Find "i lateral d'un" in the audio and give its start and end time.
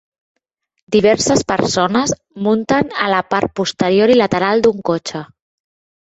4.17-4.83